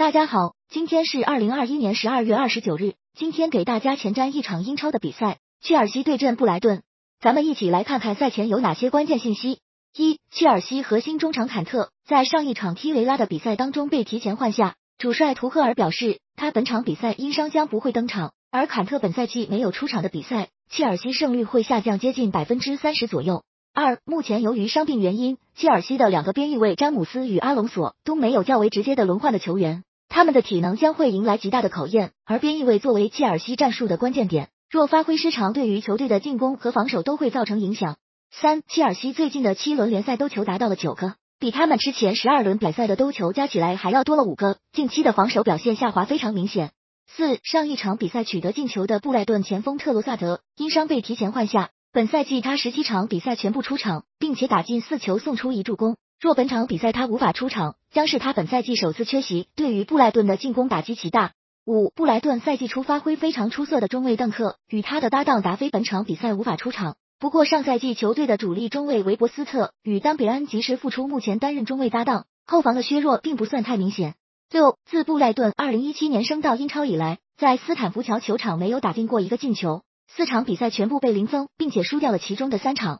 [0.00, 2.94] 大家好，今天是二零二一年十二月二十九日。
[3.14, 6.82] 今天给大家前瞻一场英超的比赛，切尔西对阵布莱顿。
[7.20, 9.60] 咱们一起来看看赛前有哪些关键信息。
[9.94, 18.32] 一、切尔西核心中场坎特在上一场踢维拉的比赛当中被提前换下，主帅图赫尔表示，他本场比赛因伤将不会登场。
[18.50, 23.44] 而坎特本赛季没有出场的比赛，切尔西胜率会下降接近百分之三十左右。
[23.74, 29.84] 二、目前由于伤病原因，切尔西的两个边翼位詹姆斯与阿隆索都没有较为直接的轮换的球员。
[30.10, 37.96] 他们的体能将会迎来极大的考验，而边翼位作为切尔西战术的关键点，若发挥失常，对于球队的进攻和防守都会造成影响。
[38.32, 46.72] 三，切尔西最近的七轮联赛兜球达到了九个，比他们之前十二轮比赛的兜球加起来还要多了五个，近期的防守表现下滑非常明显。
[47.06, 55.96] 四，上一场比赛取得进球的布莱顿前锋特罗萨德因伤被提前换下，本赛季他十七场比赛全部出场，并且打进四球，送出一助攻。
[56.20, 61.32] 若本场比赛他无法出场，将是他本赛季首次缺席，对于布莱顿的进攻打击极大。
[61.66, 74.14] 五，布莱顿赛季初发挥非常出色的中卫邓克与他的搭档达菲本场比赛无法出场，不过上赛季球队的主力中卫维伯斯特与丹比安及时复出，目前担任中卫搭档，后防的削弱并不算太明显。
[74.50, 82.98] 六，自布莱顿二零一七年升到英超以来，在斯坦福桥球场没有打进过一个进球，四场比赛全部被零封，并且输掉了其中的三场。